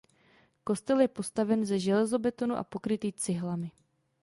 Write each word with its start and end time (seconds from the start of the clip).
Kostel 0.63 0.99
je 1.01 1.07
postaven 1.07 1.65
ze 1.65 1.79
železobetonu 1.79 2.55
a 2.55 2.63
pokrytý 2.63 3.11
cihlami. 3.13 3.71